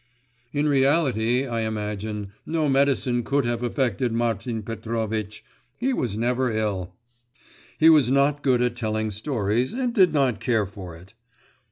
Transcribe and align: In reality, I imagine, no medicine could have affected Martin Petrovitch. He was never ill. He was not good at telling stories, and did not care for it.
In 0.51 0.67
reality, 0.67 1.45
I 1.45 1.59
imagine, 1.61 2.31
no 2.43 2.67
medicine 2.67 3.21
could 3.23 3.45
have 3.45 3.61
affected 3.61 4.11
Martin 4.11 4.63
Petrovitch. 4.63 5.43
He 5.77 5.93
was 5.93 6.17
never 6.17 6.49
ill. 6.51 6.95
He 7.77 7.87
was 7.91 8.09
not 8.09 8.41
good 8.41 8.63
at 8.63 8.75
telling 8.75 9.11
stories, 9.11 9.73
and 9.73 9.93
did 9.93 10.11
not 10.11 10.39
care 10.39 10.65
for 10.65 10.95
it. 10.95 11.13